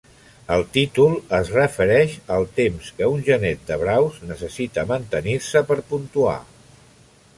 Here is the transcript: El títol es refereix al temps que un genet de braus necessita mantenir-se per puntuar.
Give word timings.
El 0.53 0.61
títol 0.75 1.11
es 1.39 1.51
refereix 1.57 2.15
al 2.37 2.47
temps 2.61 2.89
que 3.01 3.09
un 3.17 3.21
genet 3.27 3.61
de 3.69 3.77
braus 3.83 4.17
necessita 4.33 4.87
mantenir-se 4.93 5.63
per 5.71 5.79
puntuar. 5.93 6.39